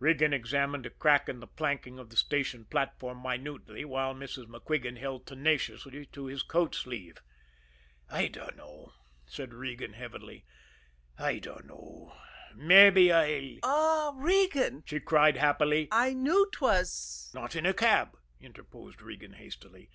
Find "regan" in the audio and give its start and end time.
0.00-0.34, 9.54-9.94, 14.14-14.82, 19.00-19.32